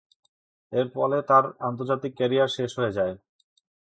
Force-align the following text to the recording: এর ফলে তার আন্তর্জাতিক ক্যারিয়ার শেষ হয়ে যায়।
এর 0.73 0.87
ফলে 0.95 1.17
তার 1.29 1.45
আন্তর্জাতিক 1.67 2.11
ক্যারিয়ার 2.17 2.53
শেষ 2.57 2.71
হয়ে 2.79 2.95
যায়। 2.97 3.13